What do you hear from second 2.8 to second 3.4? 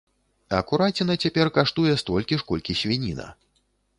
свініна.